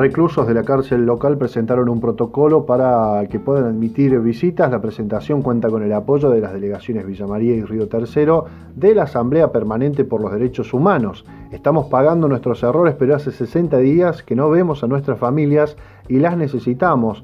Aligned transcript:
Reclusos 0.00 0.46
de 0.46 0.54
la 0.54 0.62
cárcel 0.62 1.04
local 1.04 1.36
presentaron 1.36 1.90
un 1.90 2.00
protocolo 2.00 2.64
para 2.64 3.22
que 3.28 3.38
puedan 3.38 3.64
admitir 3.64 4.18
visitas. 4.20 4.70
La 4.70 4.80
presentación 4.80 5.42
cuenta 5.42 5.68
con 5.68 5.82
el 5.82 5.92
apoyo 5.92 6.30
de 6.30 6.40
las 6.40 6.54
delegaciones 6.54 7.06
Villa 7.06 7.26
María 7.26 7.54
y 7.54 7.62
Río 7.64 7.86
Tercero 7.86 8.46
de 8.74 8.94
la 8.94 9.02
Asamblea 9.02 9.52
Permanente 9.52 10.06
por 10.06 10.22
los 10.22 10.32
Derechos 10.32 10.72
Humanos. 10.72 11.26
Estamos 11.52 11.88
pagando 11.88 12.28
nuestros 12.28 12.62
errores, 12.62 12.94
pero 12.98 13.14
hace 13.14 13.30
60 13.30 13.76
días 13.76 14.22
que 14.22 14.34
no 14.34 14.48
vemos 14.48 14.82
a 14.82 14.86
nuestras 14.86 15.18
familias 15.18 15.76
y 16.08 16.18
las 16.18 16.34
necesitamos, 16.34 17.22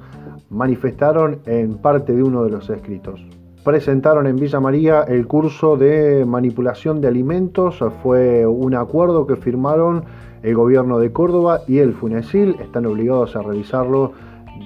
manifestaron 0.51 1.39
en 1.47 1.79
parte 1.79 2.13
de 2.13 2.23
uno 2.23 2.45
de 2.45 2.51
los 2.51 2.69
escritos 2.69 3.25
presentaron 3.67 4.29
en 4.29 4.37
Villa 4.37 4.61
María 4.61 5.03
el 5.03 5.27
curso 5.27 5.77
de 5.77 6.25
manipulación 6.25 7.01
de 7.01 7.09
alimentos. 7.09 7.83
Fue 8.01 8.47
un 8.47 8.77
acuerdo 8.77 9.27
que 9.27 9.35
firmaron 9.35 10.05
el 10.45 10.55
gobierno 10.55 11.01
de 11.01 11.11
Córdoba 11.11 11.63
y 11.67 11.79
el 11.79 11.93
FUNESIL. 11.93 12.55
Están 12.61 12.87
obligados 12.87 13.35
a 13.35 13.43
revisarlo. 13.43 14.13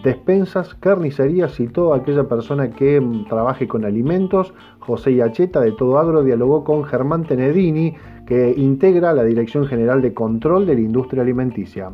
Despensas, 0.05 0.75
carnicerías 0.75 1.59
y 1.61 1.69
toda 1.69 1.97
aquella 1.97 2.25
persona 2.25 2.73
que 2.73 3.03
trabaje 3.31 3.67
con 3.67 3.87
alimentos. 3.87 4.53
José 4.81 5.15
Yacheta 5.15 5.63
de 5.63 5.73
Todo 5.73 5.99
Agro 5.99 6.23
dialogó 6.23 6.63
con 6.63 6.85
Germán 6.85 7.25
Tenedini, 7.25 7.95
que 8.27 8.53
integra 8.55 9.15
la 9.15 9.25
Dirección 9.25 9.65
General 9.65 10.03
de 10.03 10.13
Control 10.13 10.67
de 10.67 10.75
la 10.75 10.81
Industria 10.81 11.23
Alimenticia. 11.23 11.91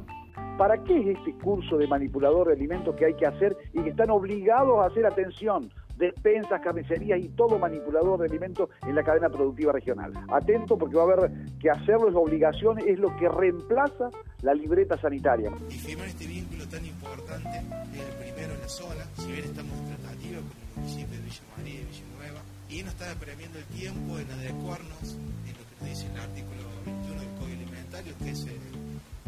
¿Para 0.58 0.82
qué 0.82 0.98
es 0.98 1.18
este 1.18 1.34
curso 1.34 1.78
de 1.78 1.86
manipulador 1.86 2.48
de 2.48 2.54
alimentos 2.54 2.96
que 2.96 3.04
hay 3.04 3.14
que 3.14 3.26
hacer 3.26 3.56
y 3.72 3.80
que 3.82 3.90
están 3.90 4.10
obligados 4.10 4.80
a 4.80 4.86
hacer 4.86 5.06
atención? 5.06 5.70
Despensas, 5.96 6.60
carnicerías 6.60 7.20
y 7.20 7.28
todo 7.28 7.58
manipulador 7.58 8.20
de 8.20 8.26
alimentos 8.26 8.70
en 8.82 8.94
la 8.94 9.02
cadena 9.02 9.28
productiva 9.28 9.72
regional. 9.72 10.12
Atento 10.28 10.76
porque 10.76 10.96
va 10.96 11.02
a 11.02 11.12
haber 11.12 11.32
que 11.58 11.70
hacerlo 11.70 12.08
es 12.08 12.14
obligación, 12.14 12.78
es 12.78 12.98
lo 12.98 13.14
que 13.16 13.28
reemplaza 13.28 14.10
la 14.42 14.54
libreta 14.54 14.96
sanitaria. 14.98 15.50
Y 15.70 15.74
firmar 15.74 16.06
este 16.06 16.26
vínculo 16.26 16.66
tan 16.68 16.84
importante 16.84 17.62
es 17.94 18.00
el 18.00 18.14
primero 18.16 18.54
en 18.54 18.60
la 18.60 18.68
zona, 18.68 19.04
si 19.16 19.32
bien 19.32 19.44
estamos 19.44 19.74
tratativos 19.86 20.44
con 20.44 20.56
el 20.56 20.76
municipio 20.76 21.16
de 21.16 21.24
Villa 21.24 21.42
María 21.56 21.80
y 21.80 21.84
Villanueva, 21.84 22.40
y 22.68 22.82
nos 22.82 22.92
está 22.92 23.12
apremiando 23.12 23.58
el 23.58 23.64
tiempo 23.66 24.18
en 24.18 24.30
adecuarnos 24.30 25.16
en 25.46 25.52
lo 25.56 25.62
que 25.64 25.74
nos 25.80 25.88
dice 25.88 26.06
el 26.12 26.20
artículo 26.20 26.62
21 26.84 27.20
del 27.20 27.30
Código 27.38 27.62
Alimentario, 27.62 28.12
que 28.18 28.30
es 28.30 28.46
eh, 28.46 28.56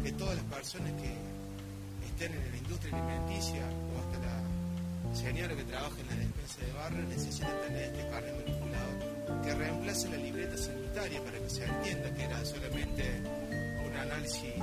que 0.03 0.11
todas 0.13 0.35
las 0.35 0.45
personas 0.45 0.91
que 0.93 1.13
estén 2.05 2.33
en 2.33 2.51
la 2.51 2.57
industria 2.57 2.95
alimenticia 2.95 3.63
o 3.63 3.99
hasta 3.99 4.19
la 4.19 4.48
señora 5.13 5.55
que 5.55 5.63
trabaja 5.63 5.95
en 6.01 6.07
la 6.07 6.15
despensa 6.15 6.65
de 6.65 6.71
barrio 6.73 7.03
necesita 7.07 7.61
tener 7.61 7.83
este 7.83 8.09
carnet 8.09 8.35
manipulado 8.45 9.43
que 9.43 9.53
reemplace 9.55 10.09
la 10.09 10.17
libreta 10.17 10.57
sanitaria 10.57 11.23
para 11.23 11.39
que 11.39 11.49
se 11.49 11.63
entienda 11.65 12.13
que 12.13 12.23
era 12.23 12.45
solamente 12.45 13.21
un 13.85 13.95
análisis 13.97 14.53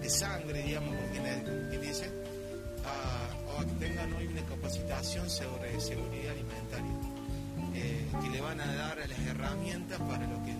de, 0.00 0.10
sangre, 0.10 0.62
digamos, 0.62 0.96
como 0.96 1.08
quien, 1.10 1.80
dice, 1.82 2.10
o 3.46 3.60
que 3.60 3.86
tengan 3.86 4.10
hoy 4.14 4.26
una 4.26 4.42
capacitación 4.46 5.28
sobre 5.28 5.78
seguridad 5.80 6.32
alimentaria, 6.32 6.94
eh, 7.74 8.06
que 8.22 8.30
le 8.30 8.40
van 8.40 8.58
a 8.58 8.74
dar 8.74 8.96
las 8.96 9.18
herramientas 9.18 9.98
para 10.00 10.26
lo 10.26 10.42
que, 10.44 10.54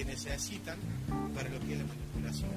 que, 0.00 0.10
necesitan 0.10 0.76
para 1.34 1.48
lo 1.50 1.60
que 1.60 1.74
es 1.74 1.78
la 1.78 1.84
manipulación 1.84 2.50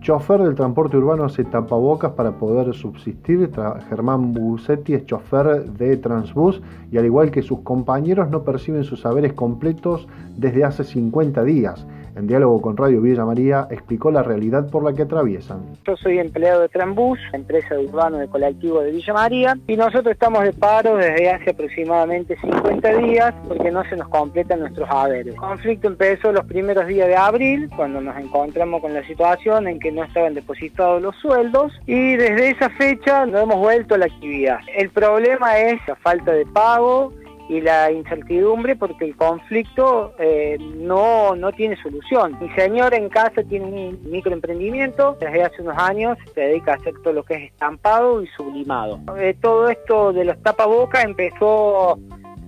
Chofer 0.00 0.40
del 0.42 0.54
transporte 0.54 0.96
urbano 0.96 1.24
hace 1.24 1.44
tapabocas 1.44 2.12
para 2.12 2.32
poder 2.32 2.72
subsistir. 2.74 3.50
Germán 3.88 4.32
Busetti 4.32 4.94
es 4.94 5.04
chofer 5.06 5.64
de 5.72 5.96
Transbus 5.96 6.62
y 6.90 6.98
al 6.98 7.04
igual 7.04 7.30
que 7.30 7.42
sus 7.42 7.60
compañeros 7.60 8.30
no 8.30 8.44
perciben 8.44 8.84
sus 8.84 9.00
saberes 9.00 9.32
completos 9.32 10.06
desde 10.36 10.64
hace 10.64 10.84
50 10.84 11.42
días. 11.44 11.84
En 12.18 12.26
diálogo 12.26 12.60
con 12.60 12.76
Radio 12.76 13.00
Villa 13.00 13.24
María, 13.24 13.68
explicó 13.70 14.10
la 14.10 14.24
realidad 14.24 14.68
por 14.70 14.82
la 14.82 14.92
que 14.92 15.02
atraviesan. 15.02 15.60
Yo 15.86 15.96
soy 15.96 16.18
empleado 16.18 16.62
de 16.62 16.68
Transbus, 16.68 17.20
empresa 17.32 17.76
de 17.76 17.86
urbano 17.86 18.18
de 18.18 18.26
colectivo 18.26 18.80
de 18.80 18.90
Villa 18.90 19.12
María, 19.12 19.56
y 19.68 19.76
nosotros 19.76 20.08
estamos 20.14 20.42
de 20.42 20.52
paro 20.52 20.96
desde 20.96 21.30
hace 21.30 21.50
aproximadamente 21.50 22.36
50 22.40 22.96
días 22.96 23.32
porque 23.46 23.70
no 23.70 23.84
se 23.84 23.96
nos 23.96 24.08
completan 24.08 24.58
nuestros 24.58 24.90
haberes. 24.90 25.34
El 25.34 25.36
conflicto 25.36 25.86
empezó 25.86 26.32
los 26.32 26.44
primeros 26.46 26.88
días 26.88 27.06
de 27.06 27.14
abril, 27.14 27.70
cuando 27.76 28.00
nos 28.00 28.16
encontramos 28.16 28.80
con 28.80 28.94
la 28.94 29.06
situación 29.06 29.68
en 29.68 29.78
que 29.78 29.92
no 29.92 30.02
estaban 30.02 30.34
depositados 30.34 31.00
los 31.00 31.14
sueldos, 31.18 31.72
y 31.86 32.16
desde 32.16 32.50
esa 32.50 32.68
fecha 32.70 33.26
no 33.26 33.38
hemos 33.38 33.58
vuelto 33.58 33.94
a 33.94 33.98
la 33.98 34.06
actividad. 34.06 34.58
El 34.76 34.90
problema 34.90 35.56
es 35.60 35.78
la 35.86 35.94
falta 35.94 36.32
de 36.32 36.44
pago 36.46 37.12
y 37.48 37.60
la 37.60 37.90
incertidumbre 37.90 38.76
porque 38.76 39.06
el 39.06 39.16
conflicto 39.16 40.14
eh, 40.18 40.58
no, 40.76 41.34
no 41.34 41.52
tiene 41.52 41.80
solución. 41.82 42.36
Mi 42.40 42.50
señor 42.50 42.94
en 42.94 43.08
casa 43.08 43.42
tiene 43.42 43.66
un 43.66 44.10
microemprendimiento, 44.10 45.16
desde 45.20 45.42
hace 45.42 45.62
unos 45.62 45.78
años 45.78 46.18
se 46.34 46.40
dedica 46.40 46.72
a 46.72 46.76
hacer 46.76 46.94
todo 47.02 47.14
lo 47.14 47.22
que 47.22 47.34
es 47.34 47.52
estampado 47.52 48.22
y 48.22 48.26
sublimado. 48.28 49.00
Eh, 49.18 49.34
todo 49.40 49.68
esto 49.68 50.12
de 50.12 50.24
los 50.26 50.42
tapabocas 50.42 51.04
empezó 51.04 51.98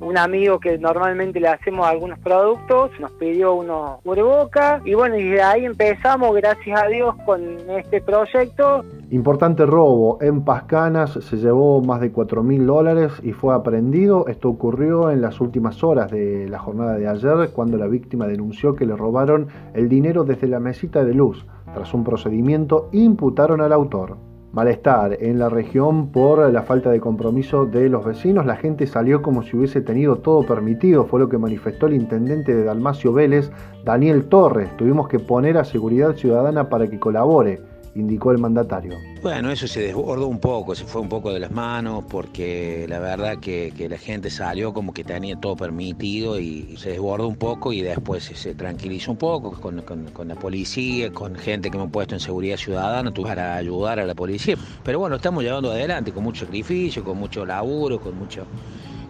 un 0.01 0.19
amigo 0.19 0.59
que 0.59 0.79
normalmente 0.79 1.41
le 1.41 1.49
hacemos 1.49 1.87
algunos 1.87 2.19
productos, 2.19 2.91
nos 3.01 3.11
pidió 3.13 3.55
unos 3.55 4.01
cubrebocas 4.03 4.85
y 4.85 4.95
bueno, 4.95 5.17
y 5.17 5.29
de 5.29 5.43
ahí 5.43 5.65
empezamos, 5.65 6.35
gracias 6.35 6.83
a 6.83 6.87
Dios, 6.89 7.15
con 7.25 7.41
este 7.71 8.01
proyecto. 8.01 8.85
Importante 9.11 9.67
robo. 9.67 10.19
En 10.21 10.45
Pascanas 10.45 11.13
se 11.13 11.37
llevó 11.37 11.83
más 11.83 12.01
de 12.01 12.13
4 12.13 12.43
mil 12.43 12.67
dólares 12.67 13.13
y 13.23 13.33
fue 13.33 13.55
aprendido. 13.55 14.27
Esto 14.29 14.49
ocurrió 14.49 15.11
en 15.11 15.21
las 15.21 15.41
últimas 15.41 15.83
horas 15.83 16.11
de 16.11 16.49
la 16.49 16.59
jornada 16.59 16.97
de 16.97 17.09
ayer 17.09 17.51
cuando 17.53 17.77
la 17.77 17.87
víctima 17.87 18.27
denunció 18.27 18.75
que 18.75 18.87
le 18.87 18.97
robaron 18.97 19.49
el 19.75 19.89
dinero 19.89 20.25
desde 20.25 20.47
la 20.47 20.61
mesita 20.61 21.05
de 21.05 21.15
luz. 21.15 21.45
Tras 21.75 21.93
un 21.95 22.05
procedimiento, 22.05 22.89
imputaron 22.93 23.61
al 23.61 23.73
autor. 23.73 24.30
Malestar 24.53 25.17
en 25.21 25.39
la 25.39 25.49
región 25.49 26.11
por 26.11 26.53
la 26.53 26.63
falta 26.63 26.91
de 26.91 26.99
compromiso 26.99 27.67
de 27.67 27.89
los 27.89 28.05
vecinos. 28.05 28.47
La 28.47 28.57
gente 28.57 28.87
salió 28.87 29.23
como 29.23 29.43
si 29.43 29.57
hubiese 29.57 29.81
tenido 29.81 30.17
todo 30.17 30.45
permitido, 30.45 31.05
fue 31.05 31.21
lo 31.21 31.29
que 31.29 31.39
manifestó 31.39 31.87
el 31.87 31.95
intendente 31.95 32.55
de 32.55 32.65
Dalmacio 32.65 33.13
Vélez, 33.13 33.53
Daniel 33.85 34.29
Torres. 34.29 34.77
Tuvimos 34.77 35.09
que 35.09 35.21
poner 35.21 35.57
a 35.57 35.65
seguridad 35.65 36.17
ciudadana 36.17 36.69
para 36.69 36.89
que 36.89 36.99
colabore 36.99 37.61
indicó 37.95 38.31
el 38.31 38.39
mandatario. 38.39 38.97
Bueno, 39.23 39.51
eso 39.51 39.67
se 39.67 39.81
desbordó 39.81 40.27
un 40.27 40.39
poco, 40.39 40.75
se 40.75 40.85
fue 40.85 41.01
un 41.01 41.09
poco 41.09 41.33
de 41.33 41.41
las 41.41 41.51
manos, 41.51 42.05
porque 42.09 42.87
la 42.89 42.99
verdad 42.99 43.39
que, 43.39 43.73
la 43.91 43.99
gente 43.99 44.31
salió 44.31 44.73
como 44.73 44.93
que 44.93 45.05
tenía 45.05 45.37
todo 45.37 45.57
permitido 45.57 46.39
y 46.39 46.77
se 46.77 46.91
desbordó 46.91 47.27
un 47.27 47.37
poco 47.37 47.73
y 47.73 47.83
después 47.83 48.25
se, 48.25 48.55
tranquilizó 48.55 49.13
un 49.13 49.19
poco 49.19 49.53
con, 49.61 50.29
la 50.29 50.35
policía, 50.37 51.13
con 51.13 51.35
gente 51.35 51.71
que 51.71 51.77
hemos 51.77 51.91
puesto 51.91 52.15
en 52.15 52.21
seguridad 52.21 52.57
ciudadana 52.57 53.13
para 53.13 53.57
ayudar 53.57 53.99
a 53.99 54.07
la 54.07 54.15
policía. 54.15 54.57
Pero 54.85 54.99
bueno, 55.01 55.17
estamos 55.17 55.43
llevando 55.43 55.71
adelante 55.71 56.13
con 56.13 56.23
mucho 56.23 56.45
sacrificio, 56.45 57.03
con 57.05 57.19
mucho 57.19 57.45
laburo, 57.45 58.01
con 58.01 58.17
mucho 58.17 58.47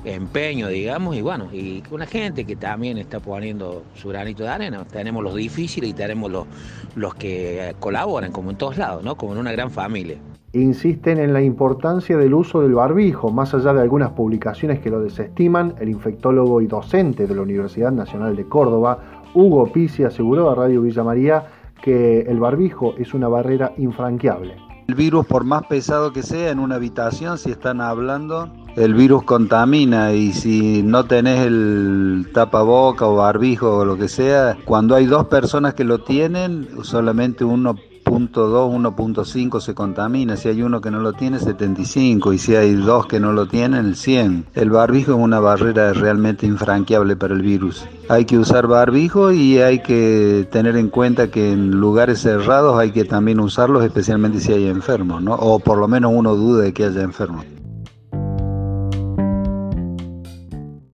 empeño, 0.04 0.68
digamos, 0.68 1.16
y 1.16 1.22
bueno, 1.22 1.48
y 1.52 1.82
una 1.90 2.06
gente 2.06 2.44
que 2.44 2.56
también 2.56 2.98
está 2.98 3.20
poniendo 3.20 3.82
su 3.94 4.08
granito 4.08 4.42
de 4.42 4.48
arena. 4.48 4.84
Tenemos 4.84 5.22
los 5.22 5.34
difíciles 5.34 5.90
y 5.90 5.92
tenemos 5.92 6.30
los, 6.30 6.46
los 6.94 7.14
que 7.14 7.74
colaboran, 7.80 8.32
como 8.32 8.50
en 8.50 8.56
todos 8.56 8.78
lados, 8.78 9.02
¿no? 9.02 9.16
Como 9.16 9.32
en 9.32 9.38
una 9.38 9.52
gran 9.52 9.70
familia. 9.70 10.18
Insisten 10.52 11.18
en 11.18 11.32
la 11.32 11.42
importancia 11.42 12.16
del 12.16 12.34
uso 12.34 12.60
del 12.60 12.74
barbijo, 12.74 13.30
más 13.30 13.54
allá 13.54 13.72
de 13.72 13.82
algunas 13.82 14.10
publicaciones 14.10 14.80
que 14.80 14.90
lo 14.90 15.00
desestiman, 15.00 15.76
el 15.78 15.88
infectólogo 15.88 16.60
y 16.60 16.66
docente 16.66 17.28
de 17.28 17.34
la 17.36 17.42
Universidad 17.42 17.92
Nacional 17.92 18.34
de 18.34 18.44
Córdoba, 18.46 18.98
Hugo 19.32 19.70
Pizzi, 19.72 20.02
aseguró 20.02 20.50
a 20.50 20.56
Radio 20.56 20.82
Villa 20.82 21.04
María 21.04 21.44
que 21.80 22.22
el 22.22 22.40
barbijo 22.40 22.94
es 22.98 23.14
una 23.14 23.28
barrera 23.28 23.72
infranqueable. 23.76 24.56
El 24.88 24.96
virus, 24.96 25.24
por 25.24 25.44
más 25.44 25.62
pesado 25.68 26.12
que 26.12 26.24
sea, 26.24 26.50
en 26.50 26.58
una 26.58 26.74
habitación, 26.74 27.38
si 27.38 27.52
están 27.52 27.80
hablando, 27.80 28.52
el 28.76 28.94
virus 28.94 29.24
contamina 29.24 30.12
y 30.12 30.32
si 30.32 30.82
no 30.82 31.04
tenés 31.04 31.46
el 31.46 32.28
tapaboca 32.32 33.06
o 33.06 33.16
barbijo 33.16 33.78
o 33.78 33.84
lo 33.84 33.96
que 33.96 34.08
sea, 34.08 34.56
cuando 34.64 34.94
hay 34.94 35.06
dos 35.06 35.26
personas 35.26 35.74
que 35.74 35.84
lo 35.84 35.98
tienen, 35.98 36.68
solamente 36.82 37.44
uno 37.44 37.76
1.5 38.10 39.60
se 39.60 39.74
contamina, 39.74 40.36
si 40.36 40.48
hay 40.48 40.62
uno 40.62 40.80
que 40.80 40.90
no 40.90 41.00
lo 41.00 41.12
tiene 41.12 41.38
75 41.38 42.32
y 42.32 42.38
si 42.38 42.56
hay 42.56 42.74
dos 42.74 43.06
que 43.06 43.20
no 43.20 43.32
lo 43.32 43.46
tienen 43.46 43.86
el 43.86 43.96
100. 43.96 44.46
El 44.54 44.70
barbijo 44.70 45.12
es 45.12 45.18
una 45.18 45.40
barrera 45.40 45.92
realmente 45.92 46.46
infranqueable 46.46 47.16
para 47.16 47.34
el 47.34 47.42
virus. 47.42 47.84
Hay 48.08 48.24
que 48.24 48.38
usar 48.38 48.66
barbijo 48.66 49.32
y 49.32 49.58
hay 49.58 49.80
que 49.80 50.48
tener 50.50 50.76
en 50.76 50.88
cuenta 50.88 51.30
que 51.30 51.52
en 51.52 51.70
lugares 51.72 52.20
cerrados 52.20 52.78
hay 52.78 52.90
que 52.90 53.04
también 53.04 53.40
usarlos 53.40 53.84
especialmente 53.84 54.40
si 54.40 54.52
hay 54.52 54.66
enfermos, 54.66 55.22
¿no? 55.22 55.34
o 55.34 55.58
por 55.60 55.78
lo 55.78 55.88
menos 55.88 56.12
uno 56.14 56.34
duda 56.34 56.64
de 56.64 56.72
que 56.72 56.84
haya 56.84 57.02
enfermos. 57.02 57.44